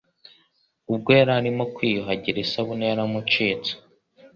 [0.93, 3.71] ubwo yari arimo kwiyuhagira isabune yaramucitse.